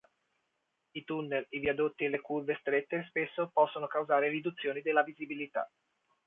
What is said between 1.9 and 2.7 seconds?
e le curve